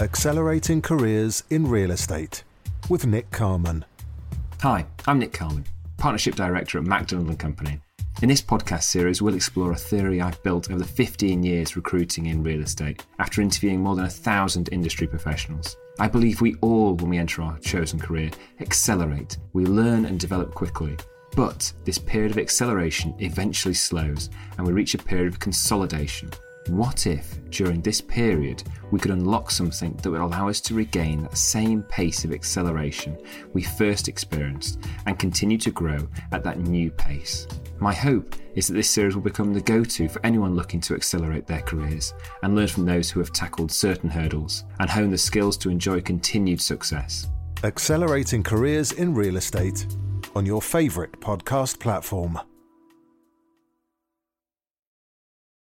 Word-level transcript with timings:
Accelerating 0.00 0.80
Careers 0.80 1.44
in 1.50 1.66
Real 1.66 1.90
Estate 1.90 2.42
with 2.88 3.04
Nick 3.04 3.30
Carman. 3.30 3.84
Hi, 4.62 4.86
I'm 5.06 5.18
Nick 5.18 5.34
Carman, 5.34 5.66
Partnership 5.98 6.34
Director 6.36 6.78
at 6.78 6.84
MacDonald 6.84 7.38
& 7.38 7.38
Company. 7.38 7.78
In 8.22 8.30
this 8.30 8.40
podcast 8.40 8.84
series, 8.84 9.20
we'll 9.20 9.34
explore 9.34 9.72
a 9.72 9.76
theory 9.76 10.22
I've 10.22 10.42
built 10.42 10.70
over 10.70 10.78
the 10.78 10.86
15 10.86 11.42
years 11.42 11.76
recruiting 11.76 12.26
in 12.26 12.42
real 12.42 12.62
estate 12.62 13.04
after 13.18 13.42
interviewing 13.42 13.82
more 13.82 13.94
than 13.94 14.06
a 14.06 14.10
thousand 14.10 14.70
industry 14.72 15.06
professionals. 15.06 15.76
I 15.98 16.08
believe 16.08 16.40
we 16.40 16.54
all, 16.62 16.94
when 16.94 17.10
we 17.10 17.18
enter 17.18 17.42
our 17.42 17.58
chosen 17.58 17.98
career, 17.98 18.30
accelerate. 18.60 19.36
We 19.52 19.66
learn 19.66 20.06
and 20.06 20.18
develop 20.18 20.54
quickly. 20.54 20.96
But 21.36 21.70
this 21.84 21.98
period 21.98 22.30
of 22.30 22.38
acceleration 22.38 23.14
eventually 23.18 23.74
slows 23.74 24.30
and 24.56 24.66
we 24.66 24.72
reach 24.72 24.94
a 24.94 24.98
period 24.98 25.30
of 25.30 25.40
consolidation 25.40 26.30
what 26.68 27.06
if, 27.06 27.38
during 27.50 27.80
this 27.80 28.00
period, 28.00 28.62
we 28.90 29.00
could 29.00 29.10
unlock 29.10 29.50
something 29.50 29.94
that 29.94 30.10
would 30.10 30.20
allow 30.20 30.48
us 30.48 30.60
to 30.62 30.74
regain 30.74 31.22
that 31.22 31.36
same 31.36 31.82
pace 31.84 32.24
of 32.24 32.32
acceleration 32.32 33.18
we 33.54 33.62
first 33.62 34.08
experienced 34.08 34.78
and 35.06 35.18
continue 35.18 35.58
to 35.58 35.70
grow 35.70 36.06
at 36.32 36.44
that 36.44 36.58
new 36.60 36.90
pace? 36.90 37.46
My 37.78 37.94
hope 37.94 38.34
is 38.54 38.68
that 38.68 38.74
this 38.74 38.90
series 38.90 39.14
will 39.14 39.22
become 39.22 39.54
the 39.54 39.60
go 39.60 39.82
to 39.82 40.08
for 40.08 40.24
anyone 40.24 40.54
looking 40.54 40.80
to 40.82 40.94
accelerate 40.94 41.46
their 41.46 41.62
careers 41.62 42.12
and 42.42 42.54
learn 42.54 42.68
from 42.68 42.84
those 42.84 43.10
who 43.10 43.20
have 43.20 43.32
tackled 43.32 43.72
certain 43.72 44.10
hurdles 44.10 44.64
and 44.80 44.90
hone 44.90 45.10
the 45.10 45.18
skills 45.18 45.56
to 45.58 45.70
enjoy 45.70 46.00
continued 46.00 46.60
success. 46.60 47.28
Accelerating 47.64 48.42
Careers 48.42 48.92
in 48.92 49.14
Real 49.14 49.36
Estate 49.36 49.86
on 50.34 50.46
your 50.46 50.62
favourite 50.62 51.12
podcast 51.12 51.78
platform. 51.78 52.38